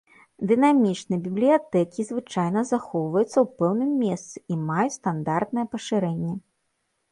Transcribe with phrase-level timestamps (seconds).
[0.51, 6.33] Дынамічныя бібліятэкі звычайна захоўваюцца ў пэўным месцы і маюць стандартнае пашырэнне.